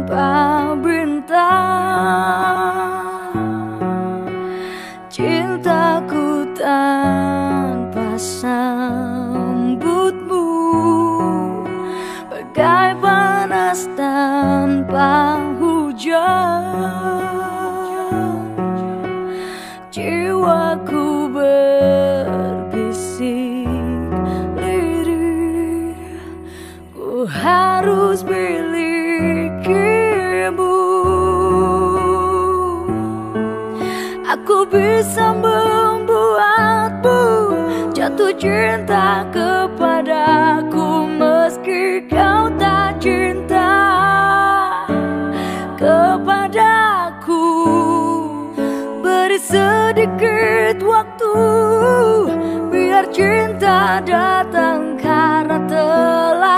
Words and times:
tanpa 0.00 0.72
bintang 0.80 1.36
Cintaku 5.12 6.48
tanpa 6.56 8.16
sambutmu 8.16 9.76
Bagai 12.32 12.96
panas 12.96 13.84
tanpa 13.92 15.36
hujan 15.60 16.64
Jiwaku 19.92 21.28
berbisik 21.28 22.88
lirih 24.56 25.92
Ku 26.96 27.28
harus 27.28 28.24
milikimu 28.24 28.79
Aku 34.30 34.62
bisa 34.62 35.34
membuatmu 35.34 37.18
jatuh 37.90 38.30
cinta 38.38 39.26
kepadaku 39.34 41.10
Meski 41.18 42.06
kau 42.06 42.46
tak 42.54 43.02
cinta 43.02 43.74
kepadaku. 45.74 47.42
Beri 49.02 49.42
sedikit 49.42 50.78
waktu 50.78 51.34
Biar 52.70 53.10
cinta 53.10 53.98
datang 54.06 54.94
karena 54.94 55.58
telah 55.66 56.49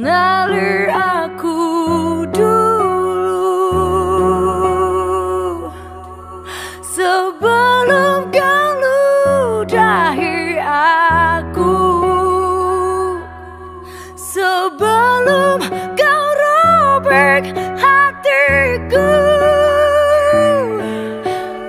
kenali 0.00 0.88
aku 0.88 1.60
dulu. 2.32 3.44
Sebelum 6.80 8.32
kau 8.32 8.68
ludahi 8.80 10.56
aku 10.64 11.76
Sebelum 14.16 15.60
kau 15.92 16.26
robek 16.40 17.52
hatiku 17.76 19.12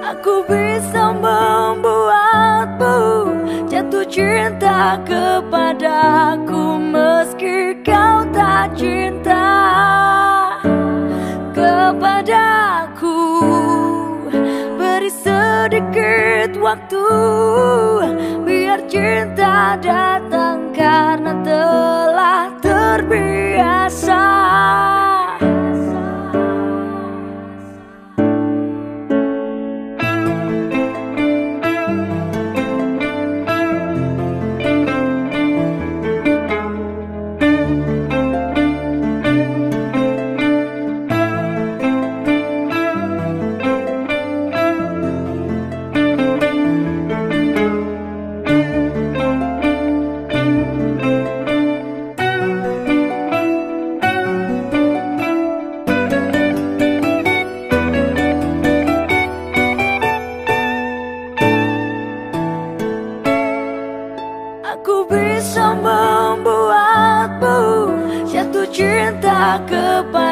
Aku 0.07 0.47
bisa 0.47 1.11
membuatmu 1.19 2.95
jatuh 3.67 4.07
cinta 4.07 4.95
kepadaku 5.03 6.79
Meski 6.79 7.70
cinta 8.75 9.47
kepadaku. 11.55 13.19
Beri 14.77 15.11
sedikit 15.13 16.57
waktu 16.61 17.05
Biar 18.45 18.85
cinta 18.89 19.77
datang 19.77 20.73
karena 20.73 21.33
telah 21.45 22.49
terbiasa 22.61 24.25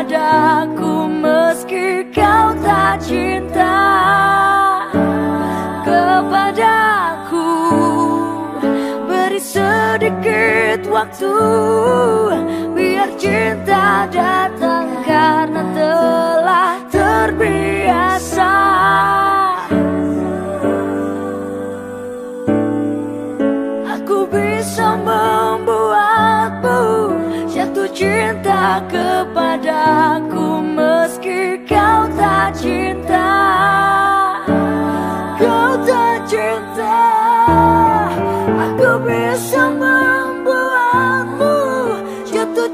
kepadaku 0.09 1.05
Meski 1.21 2.09
kau 2.09 2.57
tak 2.65 2.97
cinta 3.05 3.77
kepadaku. 5.85 7.51
Beri 9.05 9.37
sedikit 9.37 10.89
waktu 10.89 11.35
Biar 12.73 13.09
cinta 13.21 14.09
datang 14.09 14.89
karena 15.05 15.61
telah 15.77 16.73
terbiasa 16.89 18.53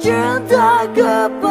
cinta 0.05 0.85
kepadaku 0.93 1.44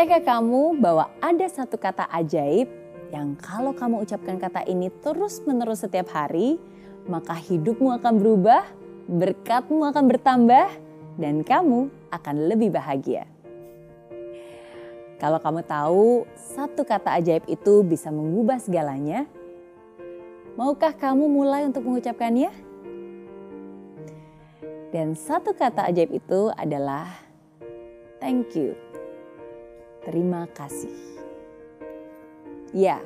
Percayakah 0.00 0.40
kamu 0.40 0.80
bahwa 0.80 1.12
ada 1.20 1.44
satu 1.44 1.76
kata 1.76 2.08
ajaib 2.08 2.72
yang 3.12 3.36
kalau 3.36 3.76
kamu 3.76 4.00
ucapkan 4.00 4.40
kata 4.40 4.64
ini 4.64 4.88
terus-menerus 5.04 5.84
setiap 5.84 6.08
hari, 6.16 6.56
maka 7.04 7.36
hidupmu 7.36 8.00
akan 8.00 8.16
berubah, 8.16 8.64
berkatmu 9.12 9.84
akan 9.84 10.04
bertambah, 10.08 10.72
dan 11.20 11.44
kamu 11.44 11.92
akan 12.16 12.34
lebih 12.48 12.72
bahagia. 12.72 13.28
Kalau 15.20 15.36
kamu 15.36 15.68
tahu 15.68 16.24
satu 16.32 16.80
kata 16.80 17.20
ajaib 17.20 17.44
itu 17.44 17.84
bisa 17.84 18.08
mengubah 18.08 18.56
segalanya, 18.56 19.28
maukah 20.56 20.96
kamu 20.96 21.28
mulai 21.28 21.68
untuk 21.68 21.84
mengucapkannya? 21.84 22.48
Dan 24.96 25.12
satu 25.12 25.52
kata 25.52 25.92
ajaib 25.92 26.08
itu 26.16 26.48
adalah 26.56 27.04
thank 28.16 28.56
you. 28.56 28.72
Terima 30.00 30.48
kasih. 30.56 30.92
Ya, 32.72 33.04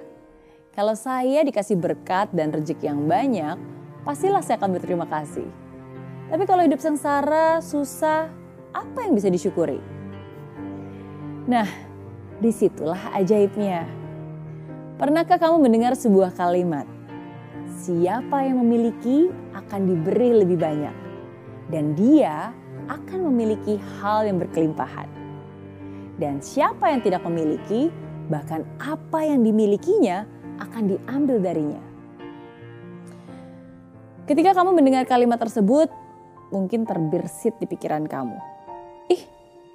kalau 0.74 0.94
saya 0.94 1.42
dikasih 1.42 1.74
berkat 1.74 2.30
dan 2.30 2.54
rezeki 2.54 2.86
yang 2.90 3.06
banyak, 3.10 3.58
pastilah 4.06 4.42
saya 4.42 4.58
akan 4.62 4.78
berterima 4.78 5.06
kasih. 5.06 5.46
Tapi 6.30 6.44
kalau 6.46 6.62
hidup 6.62 6.78
sengsara, 6.78 7.58
susah, 7.58 8.30
apa 8.74 8.98
yang 9.06 9.14
bisa 9.14 9.30
disyukuri? 9.30 9.78
Nah, 11.50 11.66
di 12.38 12.50
situlah 12.54 13.10
ajaibnya. 13.14 13.86
Pernahkah 14.94 15.38
kamu 15.38 15.66
mendengar 15.66 15.98
sebuah 15.98 16.34
kalimat? 16.38 16.86
Siapa 17.82 18.46
yang 18.46 18.62
memiliki 18.62 19.30
akan 19.54 19.80
diberi 19.90 20.30
lebih 20.42 20.58
banyak. 20.58 20.96
Dan 21.70 21.98
dia 21.98 22.54
akan 22.86 23.32
memiliki 23.32 23.80
hal 23.98 24.28
yang 24.28 24.38
berkelimpahan. 24.38 25.23
Dan 26.14 26.38
siapa 26.38 26.94
yang 26.94 27.02
tidak 27.02 27.26
memiliki, 27.26 27.90
bahkan 28.30 28.62
apa 28.78 29.26
yang 29.26 29.42
dimilikinya 29.42 30.24
akan 30.62 30.94
diambil 30.94 31.42
darinya. 31.42 31.82
Ketika 34.24 34.56
kamu 34.56 34.72
mendengar 34.72 35.04
kalimat 35.04 35.36
tersebut, 35.36 35.92
mungkin 36.48 36.88
terbersit 36.88 37.58
di 37.60 37.66
pikiran 37.68 38.08
kamu. 38.08 38.38
Ih, 39.12 39.20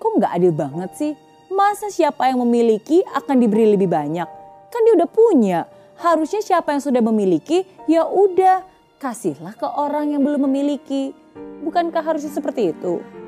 kok 0.02 0.16
nggak 0.18 0.34
adil 0.42 0.54
banget 0.56 0.92
sih? 0.98 1.14
Masa 1.54 1.92
siapa 1.94 2.32
yang 2.32 2.42
memiliki 2.42 3.04
akan 3.14 3.38
diberi 3.38 3.76
lebih 3.76 3.92
banyak? 3.92 4.26
Kan 4.74 4.82
dia 4.88 4.98
udah 4.98 5.10
punya. 5.10 5.60
Harusnya 6.00 6.40
siapa 6.40 6.72
yang 6.72 6.82
sudah 6.82 7.04
memiliki, 7.04 7.68
ya 7.86 8.08
udah 8.08 8.64
kasihlah 8.98 9.54
ke 9.54 9.68
orang 9.68 10.16
yang 10.16 10.24
belum 10.24 10.48
memiliki. 10.48 11.12
Bukankah 11.60 12.02
harusnya 12.02 12.32
seperti 12.32 12.72
itu? 12.72 13.19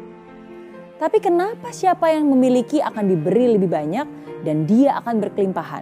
Tapi 1.02 1.18
kenapa 1.18 1.74
siapa 1.74 2.14
yang 2.14 2.30
memiliki 2.30 2.78
akan 2.78 3.10
diberi 3.10 3.58
lebih 3.58 3.74
banyak 3.74 4.06
dan 4.46 4.70
dia 4.70 5.02
akan 5.02 5.18
berkelimpahan? 5.18 5.82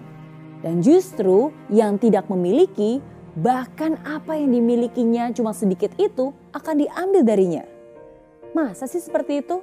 Dan 0.64 0.80
justru 0.80 1.52
yang 1.68 2.00
tidak 2.00 2.32
memiliki 2.32 3.04
bahkan 3.36 4.00
apa 4.08 4.40
yang 4.40 4.56
dimilikinya 4.56 5.28
cuma 5.36 5.52
sedikit 5.52 5.92
itu 6.00 6.32
akan 6.56 6.88
diambil 6.88 7.28
darinya. 7.28 7.68
Masa 8.56 8.88
sih 8.88 9.04
seperti 9.04 9.44
itu? 9.44 9.60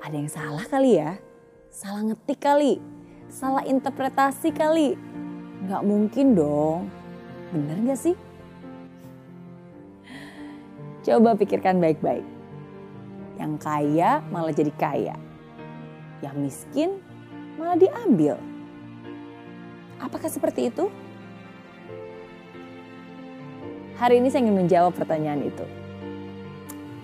Ada 0.00 0.16
yang 0.16 0.32
salah 0.32 0.64
kali 0.64 0.96
ya? 0.96 1.20
Salah 1.68 2.08
ngetik 2.08 2.40
kali? 2.40 2.80
Salah 3.28 3.68
interpretasi 3.68 4.56
kali? 4.56 4.96
Gak 5.68 5.84
mungkin 5.84 6.32
dong. 6.32 6.88
Bener 7.52 7.92
gak 7.92 8.00
sih? 8.00 8.16
Coba 11.04 11.36
pikirkan 11.36 11.76
baik-baik 11.76 12.37
yang 13.38 13.54
kaya 13.56 14.20
malah 14.28 14.52
jadi 14.52 14.74
kaya. 14.74 15.16
Yang 16.20 16.36
miskin 16.36 16.90
malah 17.56 17.78
diambil. 17.78 18.36
Apakah 20.02 20.26
seperti 20.30 20.70
itu? 20.70 20.90
Hari 23.98 24.22
ini 24.22 24.30
saya 24.30 24.46
ingin 24.46 24.62
menjawab 24.62 24.94
pertanyaan 24.94 25.42
itu. 25.42 25.66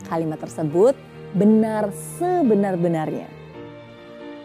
Kalimat 0.07 0.39
tersebut 0.39 0.95
benar 1.35 1.91
sebenar-benarnya. 2.19 3.27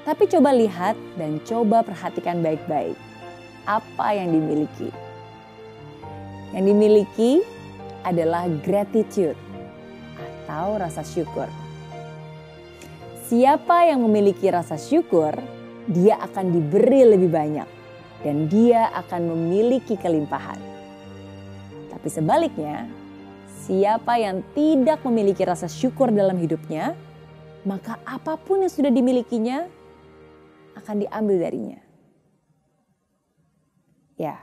Tapi 0.01 0.25
coba 0.25 0.49
lihat 0.57 0.97
dan 1.21 1.37
coba 1.45 1.85
perhatikan 1.85 2.41
baik-baik 2.41 2.97
apa 3.69 4.17
yang 4.17 4.33
dimiliki. 4.33 4.89
Yang 6.57 6.63
dimiliki 6.73 7.31
adalah 8.01 8.49
gratitude 8.65 9.37
atau 10.17 10.81
rasa 10.81 11.05
syukur. 11.05 11.45
Siapa 13.29 13.85
yang 13.85 14.01
memiliki 14.09 14.49
rasa 14.49 14.73
syukur, 14.73 15.29
dia 15.85 16.17
akan 16.17 16.49
diberi 16.49 17.05
lebih 17.13 17.29
banyak 17.29 17.69
dan 18.25 18.49
dia 18.49 18.89
akan 18.89 19.37
memiliki 19.37 19.93
kelimpahan. 20.01 20.57
Tapi 21.93 22.09
sebaliknya, 22.09 22.89
siapa 23.69 24.17
yang 24.17 24.41
tidak 24.57 25.05
memiliki 25.05 25.45
rasa 25.45 25.69
syukur 25.69 26.09
dalam 26.09 26.41
hidupnya, 26.41 26.97
maka 27.69 28.01
apa 28.01 28.33
pun 28.33 28.65
yang 28.65 28.73
sudah 28.73 28.89
dimilikinya 28.89 29.69
akan 30.81 31.05
diambil 31.05 31.37
darinya. 31.37 31.79
Ya, 34.17 34.41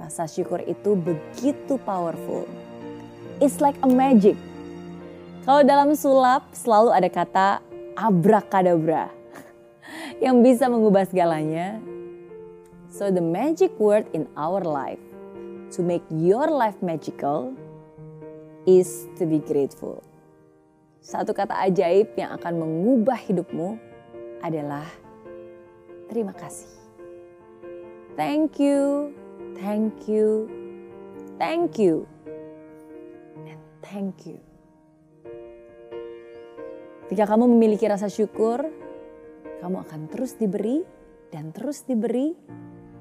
rasa 0.00 0.24
syukur 0.24 0.64
itu 0.64 0.96
begitu 0.96 1.76
powerful. 1.84 2.48
It's 3.36 3.60
like 3.60 3.76
a 3.84 3.90
magic. 3.92 4.40
Kalau 5.46 5.62
dalam 5.62 5.94
sulap 5.94 6.50
selalu 6.50 6.90
ada 6.90 7.06
kata 7.06 7.46
abrakadabra 7.94 9.14
yang 10.24 10.42
bisa 10.42 10.66
mengubah 10.66 11.06
segalanya. 11.06 11.78
So 12.90 13.14
the 13.14 13.22
magic 13.22 13.70
word 13.78 14.10
in 14.10 14.26
our 14.34 14.66
life 14.66 14.98
to 15.78 15.86
make 15.86 16.02
your 16.10 16.50
life 16.50 16.74
magical 16.82 17.54
is 18.66 19.06
to 19.22 19.22
be 19.22 19.38
grateful. 19.38 20.02
Satu 20.98 21.30
kata 21.30 21.54
ajaib 21.62 22.18
yang 22.18 22.34
akan 22.34 22.66
mengubah 22.66 23.14
hidupmu 23.14 23.78
adalah 24.42 24.90
terima 26.10 26.34
kasih. 26.34 26.74
Thank 28.18 28.58
you, 28.58 29.14
thank 29.62 30.10
you, 30.10 30.50
thank 31.38 31.78
you, 31.78 32.10
and 33.46 33.62
thank 33.86 34.26
you. 34.26 34.45
Jika 37.06 37.22
kamu 37.22 37.46
memiliki 37.46 37.86
rasa 37.86 38.10
syukur, 38.10 38.66
kamu 39.62 39.76
akan 39.86 40.10
terus 40.10 40.34
diberi 40.34 40.82
dan 41.30 41.54
terus 41.54 41.86
diberi 41.86 42.34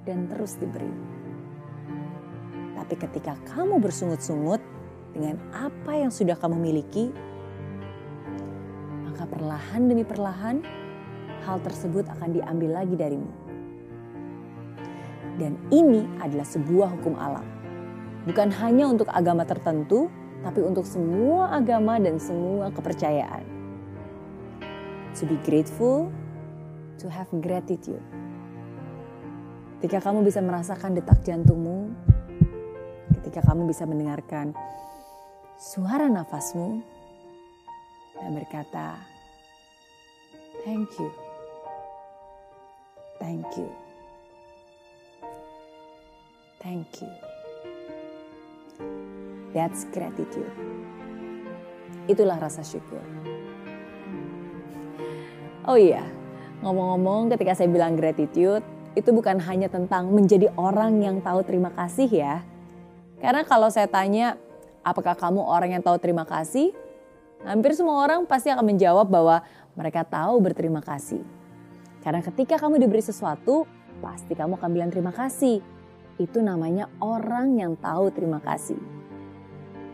dan 0.06 0.30
terus 0.30 0.62
diberi. 0.62 0.94
Tapi 2.78 2.94
ketika 3.02 3.34
kamu 3.50 3.82
bersungut-sungut 3.82 4.62
dengan 5.10 5.42
apa 5.50 5.98
yang 5.98 6.14
sudah 6.14 6.38
kamu 6.38 6.54
miliki, 6.54 7.10
maka 9.10 9.26
perlahan 9.26 9.90
demi 9.90 10.06
perlahan 10.06 10.62
hal 11.42 11.58
tersebut 11.66 12.06
akan 12.06 12.30
diambil 12.30 12.86
lagi 12.86 12.94
darimu. 12.94 13.34
Dan 15.42 15.58
ini 15.74 16.06
adalah 16.22 16.46
sebuah 16.46 16.94
hukum 17.02 17.18
alam. 17.18 17.46
Bukan 18.30 18.54
hanya 18.54 18.86
untuk 18.86 19.10
agama 19.10 19.50
tertentu, 19.50 20.14
tapi 20.46 20.62
untuk 20.62 20.86
semua 20.86 21.58
agama 21.58 21.98
dan 21.98 22.22
semua 22.22 22.70
kepercayaan 22.70 23.55
to 25.16 25.24
be 25.24 25.40
grateful, 25.48 26.12
to 27.00 27.08
have 27.08 27.32
gratitude. 27.40 28.04
Ketika 29.80 30.12
kamu 30.12 30.28
bisa 30.28 30.44
merasakan 30.44 30.98
detak 30.98 31.24
jantungmu, 31.24 31.94
ketika 33.22 33.40
kamu 33.48 33.72
bisa 33.72 33.88
mendengarkan 33.88 34.52
suara 35.56 36.12
nafasmu 36.12 36.84
dan 38.20 38.32
berkata, 38.36 39.00
"Thank 40.68 40.92
you, 41.00 41.10
thank 43.24 43.48
you, 43.56 43.70
thank 46.60 46.92
you." 47.00 47.12
That's 49.56 49.88
gratitude. 49.96 50.52
Itulah 52.12 52.36
rasa 52.44 52.60
syukur. 52.60 53.35
Oh 55.66 55.82
iya, 55.82 56.06
ngomong-ngomong 56.62 57.34
ketika 57.34 57.58
saya 57.58 57.66
bilang 57.66 57.98
gratitude, 57.98 58.62
itu 58.94 59.10
bukan 59.10 59.42
hanya 59.42 59.66
tentang 59.66 60.14
menjadi 60.14 60.54
orang 60.62 61.02
yang 61.02 61.18
tahu 61.26 61.42
terima 61.42 61.74
kasih 61.74 62.06
ya. 62.06 62.46
Karena 63.18 63.42
kalau 63.42 63.74
saya 63.74 63.90
tanya, 63.90 64.38
apakah 64.86 65.18
kamu 65.18 65.42
orang 65.42 65.74
yang 65.74 65.82
tahu 65.82 65.98
terima 65.98 66.22
kasih? 66.22 66.70
Hampir 67.42 67.74
semua 67.74 67.98
orang 68.06 68.30
pasti 68.30 68.54
akan 68.54 68.62
menjawab 68.62 69.10
bahwa 69.10 69.42
mereka 69.74 70.06
tahu 70.06 70.38
berterima 70.38 70.86
kasih. 70.86 71.26
Karena 72.06 72.22
ketika 72.22 72.62
kamu 72.62 72.86
diberi 72.86 73.02
sesuatu, 73.02 73.66
pasti 74.06 74.38
kamu 74.38 74.62
akan 74.62 74.70
bilang 74.70 74.94
terima 74.94 75.10
kasih. 75.10 75.66
Itu 76.22 76.46
namanya 76.46 76.94
orang 77.02 77.58
yang 77.58 77.74
tahu 77.74 78.14
terima 78.14 78.38
kasih. 78.38 78.78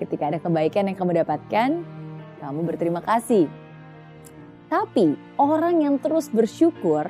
Ketika 0.04 0.36
ada 0.36 0.40
kebaikan 0.44 0.92
yang 0.92 1.00
kamu 1.00 1.24
dapatkan, 1.24 1.70
kamu 2.44 2.60
berterima 2.68 3.00
kasih. 3.00 3.61
Tapi 4.72 5.20
orang 5.36 5.84
yang 5.84 6.00
terus 6.00 6.32
bersyukur 6.32 7.04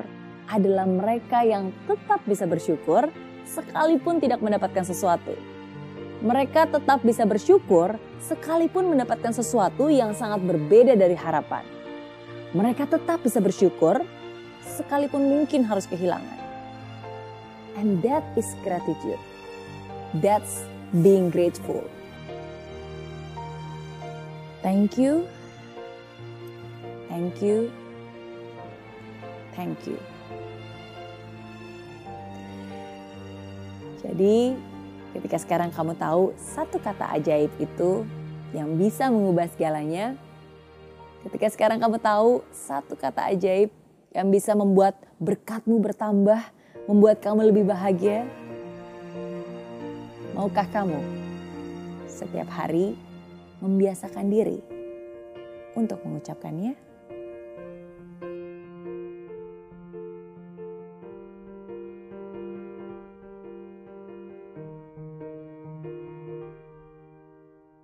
adalah 0.50 0.90
mereka 0.90 1.46
yang 1.46 1.70
tetap 1.86 2.26
bisa 2.26 2.50
bersyukur 2.50 3.14
sekalipun 3.46 4.18
tidak 4.18 4.42
mendapatkan 4.42 4.82
sesuatu. 4.82 5.38
Mereka 6.26 6.74
tetap 6.74 7.06
bisa 7.06 7.22
bersyukur 7.22 8.02
sekalipun 8.18 8.90
mendapatkan 8.90 9.30
sesuatu 9.30 9.94
yang 9.94 10.18
sangat 10.18 10.42
berbeda 10.42 10.98
dari 10.98 11.14
harapan. 11.14 11.62
Mereka 12.58 12.90
tetap 12.90 13.22
bisa 13.22 13.38
bersyukur 13.38 14.02
sekalipun 14.66 15.22
mungkin 15.22 15.62
harus 15.62 15.86
kehilangan. 15.86 16.42
And 17.78 18.02
that 18.02 18.26
is 18.34 18.58
gratitude. 18.66 19.22
That's 20.18 20.66
being 21.06 21.30
grateful. 21.30 21.86
Thank 24.66 24.98
you. 24.98 25.30
Thank 27.22 27.46
you. 27.46 27.70
Thank 29.54 29.78
you. 29.86 30.02
Jadi, 34.02 34.58
ketika 35.14 35.38
sekarang 35.38 35.70
kamu 35.70 36.02
tahu 36.02 36.34
satu 36.34 36.82
kata 36.82 37.14
ajaib 37.14 37.54
itu 37.62 38.10
yang 38.58 38.74
bisa 38.74 39.14
mengubah 39.14 39.46
segalanya, 39.54 40.18
ketika 41.30 41.54
sekarang 41.54 41.78
kamu 41.78 42.02
tahu 42.02 42.42
satu 42.50 42.98
kata 42.98 43.30
ajaib 43.30 43.70
yang 44.18 44.34
bisa 44.34 44.58
membuat 44.58 44.98
berkatmu 45.22 45.78
bertambah, 45.78 46.42
membuat 46.90 47.22
kamu 47.22 47.54
lebih 47.54 47.70
bahagia, 47.70 48.26
maukah 50.34 50.66
kamu 50.74 50.98
setiap 52.10 52.50
hari 52.50 52.98
membiasakan 53.62 54.26
diri 54.26 54.58
untuk 55.78 56.02
mengucapkannya? 56.02 56.90